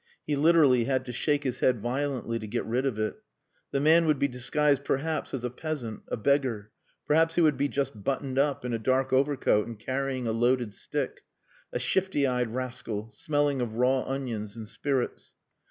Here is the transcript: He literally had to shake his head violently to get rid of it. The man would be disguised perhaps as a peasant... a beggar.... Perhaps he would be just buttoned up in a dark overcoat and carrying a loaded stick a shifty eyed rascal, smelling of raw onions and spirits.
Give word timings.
He 0.25 0.35
literally 0.35 0.85
had 0.85 1.05
to 1.05 1.11
shake 1.13 1.43
his 1.43 1.59
head 1.59 1.79
violently 1.79 2.39
to 2.39 2.47
get 2.47 2.65
rid 2.65 2.87
of 2.87 2.97
it. 2.97 3.21
The 3.69 3.79
man 3.79 4.07
would 4.07 4.17
be 4.17 4.27
disguised 4.27 4.83
perhaps 4.83 5.31
as 5.31 5.43
a 5.43 5.51
peasant... 5.51 6.01
a 6.07 6.17
beggar.... 6.17 6.71
Perhaps 7.05 7.35
he 7.35 7.41
would 7.41 7.55
be 7.55 7.67
just 7.67 8.03
buttoned 8.03 8.39
up 8.39 8.65
in 8.65 8.73
a 8.73 8.79
dark 8.79 9.13
overcoat 9.13 9.67
and 9.67 9.77
carrying 9.77 10.25
a 10.27 10.31
loaded 10.31 10.73
stick 10.73 11.21
a 11.71 11.77
shifty 11.77 12.25
eyed 12.25 12.47
rascal, 12.49 13.11
smelling 13.11 13.61
of 13.61 13.75
raw 13.75 14.01
onions 14.09 14.55
and 14.57 14.67
spirits. 14.67 15.35